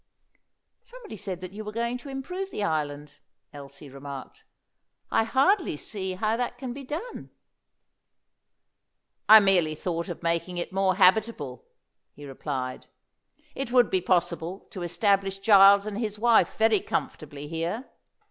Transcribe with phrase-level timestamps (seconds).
[0.83, 3.19] "Somebody said that you were going to improve the island,"
[3.53, 4.43] Elsie remarked.
[5.11, 7.29] "I hardly see how that can be done."
[9.29, 11.67] "I merely thought of making it more habitable,"
[12.15, 12.87] he replied.
[13.53, 17.87] "It would be possible to establish Giles and his wife very comfortably here.